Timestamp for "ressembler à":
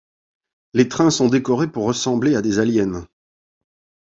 1.85-2.41